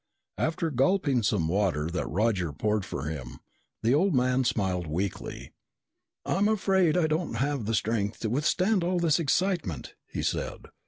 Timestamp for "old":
3.93-4.15